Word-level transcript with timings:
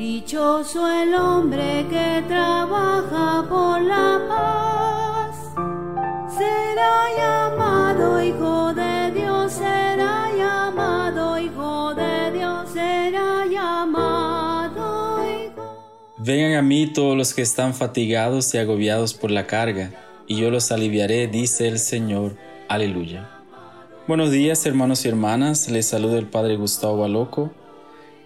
Dichoso 0.00 0.90
el 0.90 1.14
hombre 1.14 1.84
que 1.90 2.24
trabaja 2.26 3.46
por 3.46 3.82
la 3.82 4.18
paz, 4.30 5.36
será 6.38 7.04
llamado 7.18 8.22
hijo 8.22 8.72
de 8.72 9.10
Dios, 9.10 9.52
será 9.52 10.30
llamado 10.34 11.38
hijo 11.38 11.94
de 11.94 12.32
Dios, 12.32 12.70
será 12.72 13.44
llamado 13.44 15.20
hijo. 15.22 15.62
Vengan 16.16 16.54
a 16.54 16.62
mí 16.62 16.86
todos 16.86 17.14
los 17.14 17.34
que 17.34 17.42
están 17.42 17.74
fatigados 17.74 18.54
y 18.54 18.56
agobiados 18.56 19.12
por 19.12 19.30
la 19.30 19.46
carga, 19.46 19.90
y 20.26 20.36
yo 20.36 20.50
los 20.50 20.72
aliviaré, 20.72 21.26
dice 21.26 21.68
el 21.68 21.78
Señor. 21.78 22.36
Aleluya. 22.68 23.28
Buenos 24.08 24.30
días 24.30 24.64
hermanos 24.64 25.04
y 25.04 25.08
hermanas, 25.08 25.68
les 25.68 25.84
saluda 25.84 26.18
el 26.18 26.26
Padre 26.26 26.56
Gustavo 26.56 26.96
Baloco 26.96 27.52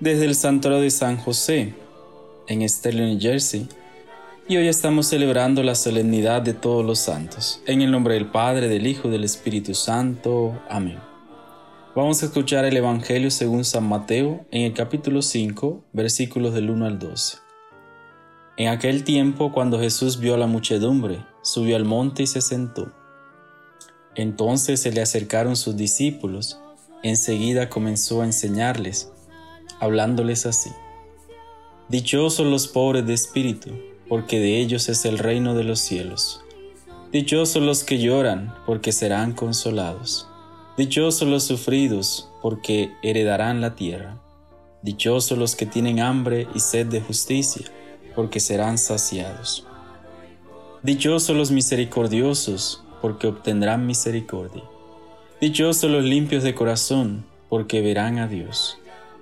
desde 0.00 0.24
el 0.24 0.34
Santuario 0.34 0.80
de 0.80 0.90
San 0.90 1.16
José, 1.16 1.74
en 2.48 2.68
Sterling, 2.68 3.10
New 3.10 3.20
Jersey, 3.20 3.68
y 4.48 4.56
hoy 4.56 4.68
estamos 4.68 5.06
celebrando 5.06 5.62
la 5.62 5.74
solemnidad 5.74 6.42
de 6.42 6.52
todos 6.52 6.84
los 6.84 6.98
santos. 6.98 7.62
En 7.66 7.80
el 7.80 7.90
nombre 7.90 8.14
del 8.14 8.26
Padre, 8.26 8.68
del 8.68 8.86
Hijo 8.86 9.08
y 9.08 9.10
del 9.12 9.24
Espíritu 9.24 9.74
Santo. 9.74 10.60
Amén. 10.68 10.98
Vamos 11.94 12.22
a 12.22 12.26
escuchar 12.26 12.64
el 12.64 12.76
Evangelio 12.76 13.30
según 13.30 13.64
San 13.64 13.88
Mateo 13.88 14.44
en 14.50 14.62
el 14.62 14.74
capítulo 14.74 15.22
5, 15.22 15.84
versículos 15.92 16.52
del 16.52 16.70
1 16.70 16.86
al 16.86 16.98
12. 16.98 17.38
En 18.56 18.68
aquel 18.68 19.04
tiempo, 19.04 19.52
cuando 19.52 19.80
Jesús 19.80 20.18
vio 20.18 20.34
a 20.34 20.38
la 20.38 20.46
muchedumbre, 20.46 21.24
subió 21.42 21.76
al 21.76 21.84
monte 21.84 22.24
y 22.24 22.26
se 22.26 22.40
sentó. 22.40 22.92
Entonces 24.14 24.80
se 24.80 24.92
le 24.92 25.00
acercaron 25.00 25.56
sus 25.56 25.76
discípulos, 25.76 26.60
enseguida 27.02 27.70
comenzó 27.70 28.22
a 28.22 28.26
enseñarles 28.26 29.13
hablándoles 29.80 30.46
así. 30.46 30.70
Dichosos 31.88 32.46
los 32.46 32.68
pobres 32.68 33.06
de 33.06 33.14
espíritu, 33.14 33.70
porque 34.08 34.38
de 34.38 34.58
ellos 34.58 34.88
es 34.88 35.04
el 35.04 35.18
reino 35.18 35.54
de 35.54 35.64
los 35.64 35.80
cielos. 35.80 36.42
Dichosos 37.12 37.62
los 37.62 37.84
que 37.84 37.98
lloran, 37.98 38.54
porque 38.66 38.90
serán 38.90 39.32
consolados. 39.34 40.26
Dichosos 40.76 41.28
los 41.28 41.44
sufridos, 41.44 42.28
porque 42.42 42.90
heredarán 43.02 43.60
la 43.60 43.76
tierra. 43.76 44.20
Dichosos 44.82 45.38
los 45.38 45.54
que 45.56 45.66
tienen 45.66 46.00
hambre 46.00 46.48
y 46.54 46.60
sed 46.60 46.86
de 46.86 47.00
justicia, 47.00 47.66
porque 48.16 48.40
serán 48.40 48.78
saciados. 48.78 49.66
Dichosos 50.82 51.36
los 51.36 51.50
misericordiosos, 51.50 52.82
porque 53.00 53.26
obtendrán 53.26 53.86
misericordia. 53.86 54.64
Dichosos 55.40 55.90
los 55.90 56.04
limpios 56.04 56.42
de 56.42 56.54
corazón, 56.54 57.24
porque 57.48 57.80
verán 57.80 58.18
a 58.18 58.26
Dios. 58.26 58.78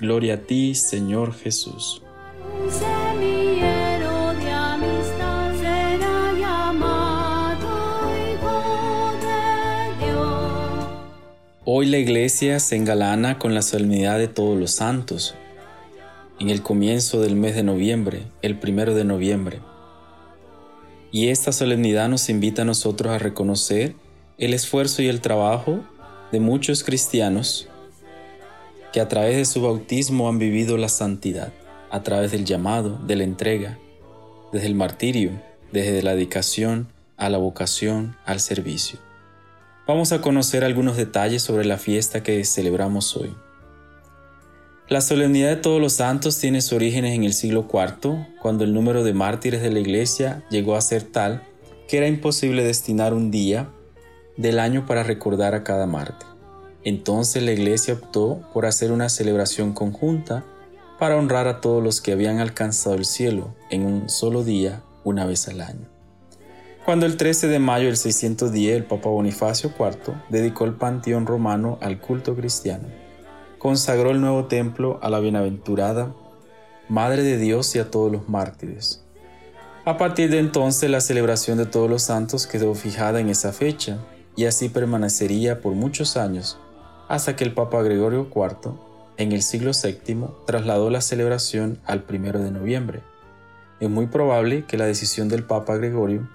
Gloria 0.00 0.34
a 0.34 0.36
ti, 0.38 0.74
Señor 0.74 1.34
Jesús. 1.34 2.02
Hoy 11.64 11.86
la 11.86 11.98
iglesia 11.98 12.60
se 12.60 12.76
engalana 12.76 13.38
con 13.38 13.54
la 13.54 13.62
solemnidad 13.62 14.18
de 14.18 14.28
todos 14.28 14.58
los 14.58 14.72
santos, 14.72 15.34
en 16.40 16.50
el 16.50 16.62
comienzo 16.62 17.20
del 17.20 17.36
mes 17.36 17.54
de 17.54 17.62
noviembre, 17.62 18.24
el 18.42 18.58
primero 18.58 18.94
de 18.94 19.04
noviembre. 19.04 19.60
Y 21.12 21.28
esta 21.28 21.52
solemnidad 21.52 22.08
nos 22.08 22.28
invita 22.28 22.62
a 22.62 22.64
nosotros 22.64 23.12
a 23.12 23.18
reconocer 23.18 23.94
el 24.38 24.54
esfuerzo 24.54 25.02
y 25.02 25.08
el 25.08 25.20
trabajo 25.20 25.84
de 26.32 26.40
muchos 26.40 26.82
cristianos 26.82 27.68
que 28.94 29.00
a 29.00 29.08
través 29.08 29.36
de 29.36 29.44
su 29.44 29.60
bautismo 29.60 30.28
han 30.28 30.38
vivido 30.38 30.76
la 30.76 30.88
santidad, 30.88 31.52
a 31.90 32.04
través 32.04 32.30
del 32.30 32.44
llamado, 32.44 32.96
de 33.04 33.16
la 33.16 33.24
entrega, 33.24 33.76
desde 34.52 34.68
el 34.68 34.76
martirio, 34.76 35.32
desde 35.72 36.00
la 36.00 36.14
dedicación 36.14 36.86
a 37.16 37.28
la 37.28 37.38
vocación, 37.38 38.16
al 38.24 38.38
servicio. 38.38 39.00
Vamos 39.88 40.12
a 40.12 40.20
conocer 40.20 40.62
algunos 40.62 40.96
detalles 40.96 41.42
sobre 41.42 41.64
la 41.64 41.76
fiesta 41.76 42.22
que 42.22 42.44
celebramos 42.44 43.16
hoy. 43.16 43.34
La 44.88 45.00
solemnidad 45.00 45.48
de 45.48 45.56
todos 45.56 45.80
los 45.80 45.94
santos 45.94 46.38
tiene 46.38 46.60
su 46.60 46.76
origen 46.76 47.04
en 47.04 47.24
el 47.24 47.32
siglo 47.32 47.66
IV, 47.68 48.28
cuando 48.40 48.62
el 48.62 48.72
número 48.72 49.02
de 49.02 49.12
mártires 49.12 49.60
de 49.60 49.72
la 49.72 49.80
iglesia 49.80 50.44
llegó 50.50 50.76
a 50.76 50.80
ser 50.80 51.02
tal 51.02 51.42
que 51.88 51.96
era 51.96 52.06
imposible 52.06 52.62
destinar 52.62 53.12
un 53.12 53.32
día 53.32 53.70
del 54.36 54.60
año 54.60 54.86
para 54.86 55.02
recordar 55.02 55.56
a 55.56 55.64
cada 55.64 55.88
mártir. 55.88 56.33
Entonces 56.84 57.42
la 57.42 57.52
iglesia 57.52 57.94
optó 57.94 58.42
por 58.52 58.66
hacer 58.66 58.92
una 58.92 59.08
celebración 59.08 59.72
conjunta 59.72 60.44
para 60.98 61.16
honrar 61.16 61.48
a 61.48 61.60
todos 61.60 61.82
los 61.82 62.00
que 62.00 62.12
habían 62.12 62.38
alcanzado 62.38 62.94
el 62.94 63.06
cielo 63.06 63.54
en 63.70 63.86
un 63.86 64.08
solo 64.10 64.44
día, 64.44 64.82
una 65.02 65.24
vez 65.24 65.48
al 65.48 65.62
año. 65.62 65.88
Cuando 66.84 67.06
el 67.06 67.16
13 67.16 67.48
de 67.48 67.58
mayo 67.58 67.86
del 67.86 67.96
610 67.96 68.76
el 68.76 68.84
Papa 68.84 69.08
Bonifacio 69.08 69.72
IV 69.78 70.14
dedicó 70.28 70.66
el 70.66 70.74
panteón 70.74 71.26
romano 71.26 71.78
al 71.80 71.98
culto 71.98 72.36
cristiano, 72.36 72.88
consagró 73.58 74.10
el 74.10 74.20
nuevo 74.20 74.44
templo 74.44 74.98
a 75.02 75.08
la 75.08 75.20
bienaventurada 75.20 76.14
Madre 76.90 77.22
de 77.22 77.38
Dios 77.38 77.74
y 77.74 77.78
a 77.78 77.90
todos 77.90 78.12
los 78.12 78.28
mártires. 78.28 79.02
A 79.86 79.96
partir 79.96 80.28
de 80.28 80.38
entonces 80.38 80.90
la 80.90 81.00
celebración 81.00 81.56
de 81.56 81.64
todos 81.64 81.88
los 81.88 82.02
santos 82.02 82.46
quedó 82.46 82.74
fijada 82.74 83.20
en 83.20 83.30
esa 83.30 83.54
fecha 83.54 83.98
y 84.36 84.44
así 84.44 84.68
permanecería 84.68 85.62
por 85.62 85.72
muchos 85.72 86.18
años 86.18 86.58
hasta 87.08 87.36
que 87.36 87.44
el 87.44 87.54
Papa 87.54 87.82
Gregorio 87.82 88.28
IV, 88.34 88.72
en 89.16 89.32
el 89.32 89.42
siglo 89.42 89.72
VII, 89.72 90.26
trasladó 90.46 90.90
la 90.90 91.00
celebración 91.00 91.78
al 91.84 92.04
1 92.08 92.38
de 92.38 92.50
noviembre. 92.50 93.02
Es 93.80 93.90
muy 93.90 94.06
probable 94.06 94.64
que 94.66 94.78
la 94.78 94.86
decisión 94.86 95.28
del 95.28 95.44
Papa 95.44 95.76
Gregorio 95.76 96.28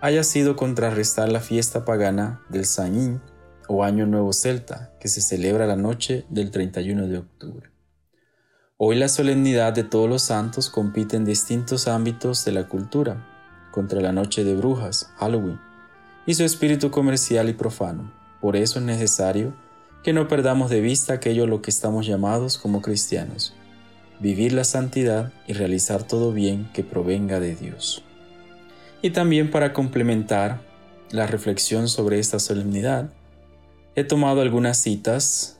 haya 0.00 0.24
sido 0.24 0.56
contrarrestar 0.56 1.30
la 1.30 1.40
fiesta 1.40 1.84
pagana 1.84 2.42
del 2.48 2.66
Sañín 2.66 3.20
o 3.68 3.84
Año 3.84 4.06
Nuevo 4.06 4.32
Celta, 4.32 4.92
que 5.00 5.08
se 5.08 5.20
celebra 5.20 5.66
la 5.66 5.76
noche 5.76 6.26
del 6.28 6.50
31 6.50 7.08
de 7.08 7.18
octubre. 7.18 7.70
Hoy 8.76 8.96
la 8.96 9.08
solemnidad 9.08 9.72
de 9.72 9.84
todos 9.84 10.08
los 10.08 10.22
santos 10.22 10.68
compite 10.68 11.16
en 11.16 11.24
distintos 11.24 11.88
ámbitos 11.88 12.44
de 12.44 12.52
la 12.52 12.68
cultura, 12.68 13.26
contra 13.70 14.00
la 14.00 14.12
noche 14.12 14.44
de 14.44 14.54
brujas, 14.54 15.10
Halloween, 15.16 15.60
y 16.26 16.34
su 16.34 16.44
espíritu 16.44 16.90
comercial 16.90 17.48
y 17.48 17.54
profano. 17.54 18.12
Por 18.40 18.56
eso 18.56 18.78
es 18.78 18.84
necesario 18.84 19.54
que 20.04 20.12
no 20.12 20.28
perdamos 20.28 20.68
de 20.68 20.82
vista 20.82 21.14
aquello 21.14 21.44
a 21.44 21.46
lo 21.46 21.62
que 21.62 21.70
estamos 21.70 22.06
llamados 22.06 22.58
como 22.58 22.82
cristianos, 22.82 23.54
vivir 24.20 24.52
la 24.52 24.64
santidad 24.64 25.32
y 25.46 25.54
realizar 25.54 26.02
todo 26.02 26.30
bien 26.30 26.68
que 26.74 26.84
provenga 26.84 27.40
de 27.40 27.56
Dios. 27.56 28.04
Y 29.00 29.10
también 29.10 29.50
para 29.50 29.72
complementar 29.72 30.60
la 31.10 31.26
reflexión 31.26 31.88
sobre 31.88 32.18
esta 32.18 32.38
solemnidad, 32.38 33.08
he 33.94 34.04
tomado 34.04 34.42
algunas 34.42 34.76
citas 34.76 35.58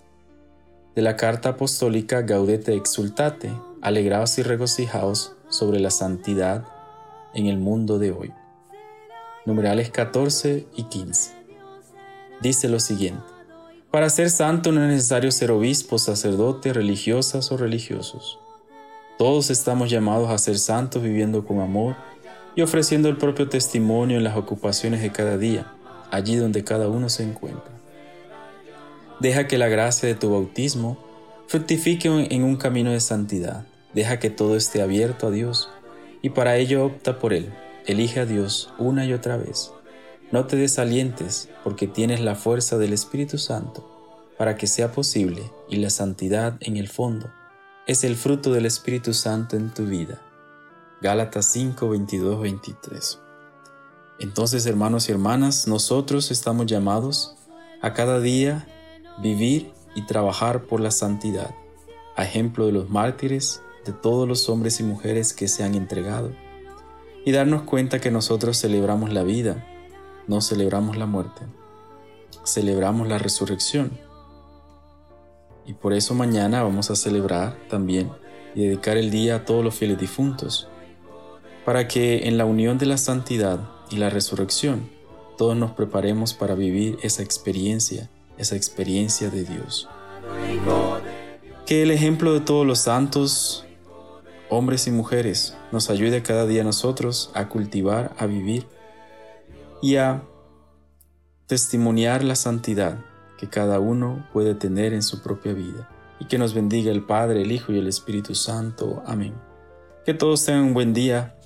de 0.94 1.00
la 1.00 1.16
carta 1.16 1.50
apostólica 1.50 2.20
Gaudete 2.20 2.74
Exultate, 2.74 3.50
alegraos 3.80 4.38
y 4.38 4.42
regocijaos 4.42 5.36
sobre 5.48 5.80
la 5.80 5.90
santidad 5.90 6.66
en 7.34 7.46
el 7.46 7.56
mundo 7.56 7.98
de 7.98 8.12
hoy. 8.12 8.32
Numerales 9.46 9.90
14 9.90 10.66
y 10.76 10.82
15. 10.84 11.32
Dice 12.42 12.68
lo 12.68 12.78
siguiente. 12.78 13.33
Para 13.94 14.10
ser 14.10 14.28
santo 14.28 14.72
no 14.72 14.82
es 14.82 14.88
necesario 14.88 15.30
ser 15.30 15.52
obispo, 15.52 16.00
sacerdote, 16.00 16.72
religiosas 16.72 17.52
o 17.52 17.56
religiosos. 17.56 18.40
Todos 19.18 19.50
estamos 19.50 19.88
llamados 19.88 20.30
a 20.30 20.38
ser 20.38 20.58
santos 20.58 21.00
viviendo 21.00 21.44
con 21.46 21.60
amor 21.60 21.94
y 22.56 22.62
ofreciendo 22.62 23.08
el 23.08 23.18
propio 23.18 23.48
testimonio 23.48 24.16
en 24.16 24.24
las 24.24 24.36
ocupaciones 24.36 25.00
de 25.00 25.12
cada 25.12 25.38
día, 25.38 25.72
allí 26.10 26.34
donde 26.34 26.64
cada 26.64 26.88
uno 26.88 27.08
se 27.08 27.22
encuentra. 27.22 27.70
Deja 29.20 29.46
que 29.46 29.58
la 29.58 29.68
gracia 29.68 30.08
de 30.08 30.16
tu 30.16 30.28
bautismo 30.28 30.98
fructifique 31.46 32.08
en 32.08 32.42
un 32.42 32.56
camino 32.56 32.90
de 32.90 32.98
santidad. 32.98 33.64
Deja 33.92 34.18
que 34.18 34.28
todo 34.28 34.56
esté 34.56 34.82
abierto 34.82 35.28
a 35.28 35.30
Dios 35.30 35.70
y 36.20 36.30
para 36.30 36.56
ello 36.56 36.84
opta 36.84 37.20
por 37.20 37.32
Él. 37.32 37.54
Elige 37.86 38.18
a 38.18 38.26
Dios 38.26 38.74
una 38.76 39.06
y 39.06 39.12
otra 39.12 39.36
vez. 39.36 39.70
No 40.34 40.46
te 40.46 40.56
desalientes 40.56 41.48
porque 41.62 41.86
tienes 41.86 42.18
la 42.18 42.34
fuerza 42.34 42.76
del 42.76 42.92
Espíritu 42.92 43.38
Santo 43.38 43.88
para 44.36 44.56
que 44.56 44.66
sea 44.66 44.90
posible 44.90 45.48
y 45.68 45.76
la 45.76 45.90
santidad 45.90 46.56
en 46.58 46.76
el 46.76 46.88
fondo 46.88 47.30
es 47.86 48.02
el 48.02 48.16
fruto 48.16 48.52
del 48.52 48.66
Espíritu 48.66 49.14
Santo 49.14 49.56
en 49.56 49.72
tu 49.72 49.84
vida. 49.86 50.20
Gálatas 51.00 51.52
5, 51.52 51.88
22, 51.88 52.40
23. 52.40 53.20
Entonces, 54.18 54.66
hermanos 54.66 55.08
y 55.08 55.12
hermanas, 55.12 55.68
nosotros 55.68 56.32
estamos 56.32 56.66
llamados 56.66 57.36
a 57.80 57.92
cada 57.92 58.18
día 58.18 58.66
vivir 59.22 59.70
y 59.94 60.04
trabajar 60.04 60.64
por 60.64 60.80
la 60.80 60.90
santidad, 60.90 61.54
a 62.16 62.24
ejemplo 62.24 62.66
de 62.66 62.72
los 62.72 62.90
mártires, 62.90 63.62
de 63.86 63.92
todos 63.92 64.26
los 64.26 64.48
hombres 64.48 64.80
y 64.80 64.82
mujeres 64.82 65.32
que 65.32 65.46
se 65.46 65.62
han 65.62 65.76
entregado, 65.76 66.32
y 67.24 67.30
darnos 67.30 67.62
cuenta 67.62 68.00
que 68.00 68.10
nosotros 68.10 68.60
celebramos 68.60 69.12
la 69.12 69.22
vida, 69.22 69.64
no 70.26 70.40
celebramos 70.40 70.96
la 70.96 71.06
muerte, 71.06 71.42
celebramos 72.44 73.08
la 73.08 73.18
resurrección. 73.18 73.98
Y 75.66 75.74
por 75.74 75.92
eso 75.92 76.14
mañana 76.14 76.62
vamos 76.62 76.90
a 76.90 76.96
celebrar 76.96 77.56
también 77.68 78.10
y 78.54 78.66
dedicar 78.66 78.96
el 78.96 79.10
día 79.10 79.36
a 79.36 79.44
todos 79.44 79.64
los 79.64 79.74
fieles 79.74 79.98
difuntos, 79.98 80.68
para 81.64 81.88
que 81.88 82.28
en 82.28 82.38
la 82.38 82.44
unión 82.44 82.78
de 82.78 82.86
la 82.86 82.98
santidad 82.98 83.60
y 83.90 83.96
la 83.96 84.10
resurrección 84.10 84.90
todos 85.36 85.56
nos 85.56 85.72
preparemos 85.72 86.34
para 86.34 86.54
vivir 86.54 86.98
esa 87.02 87.22
experiencia, 87.22 88.08
esa 88.38 88.56
experiencia 88.56 89.30
de 89.30 89.44
Dios. 89.44 89.88
Que 91.66 91.82
el 91.82 91.90
ejemplo 91.90 92.32
de 92.34 92.40
todos 92.40 92.66
los 92.66 92.80
santos, 92.80 93.64
hombres 94.48 94.86
y 94.86 94.90
mujeres, 94.90 95.56
nos 95.72 95.90
ayude 95.90 96.22
cada 96.22 96.46
día 96.46 96.60
a 96.60 96.64
nosotros 96.64 97.30
a 97.34 97.48
cultivar, 97.48 98.14
a 98.18 98.26
vivir 98.26 98.66
y 99.84 99.96
a 99.96 100.22
testimoniar 101.46 102.24
la 102.24 102.36
santidad 102.36 103.04
que 103.36 103.50
cada 103.50 103.80
uno 103.80 104.26
puede 104.32 104.54
tener 104.54 104.94
en 104.94 105.02
su 105.02 105.22
propia 105.22 105.52
vida. 105.52 105.90
Y 106.18 106.24
que 106.24 106.38
nos 106.38 106.54
bendiga 106.54 106.90
el 106.90 107.04
Padre, 107.04 107.42
el 107.42 107.52
Hijo 107.52 107.70
y 107.70 107.78
el 107.78 107.86
Espíritu 107.86 108.34
Santo. 108.34 109.02
Amén. 109.04 109.34
Que 110.06 110.14
todos 110.14 110.42
tengan 110.46 110.68
un 110.68 110.74
buen 110.74 110.94
día 110.94 111.36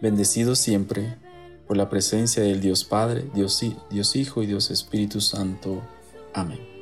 bendecido 0.00 0.54
siempre 0.54 1.16
por 1.66 1.76
la 1.76 1.88
presencia 1.90 2.40
del 2.40 2.60
Dios 2.60 2.84
Padre, 2.84 3.28
Dios, 3.34 3.60
Dios 3.90 4.14
Hijo 4.14 4.44
y 4.44 4.46
Dios 4.46 4.70
Espíritu 4.70 5.20
Santo. 5.20 5.82
Amén. 6.34 6.75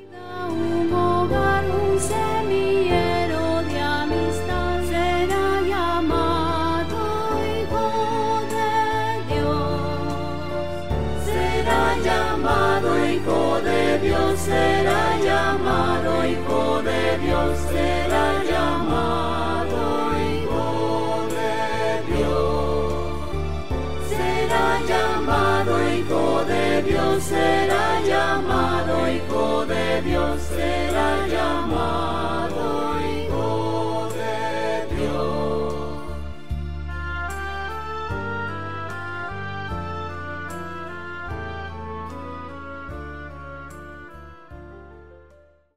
said 27.25 27.74